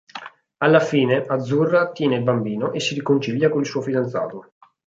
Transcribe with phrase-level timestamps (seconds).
[0.57, 4.53] Alla fine, Azzurra tiene il bambino e si riconcilia con il suo fidanzato.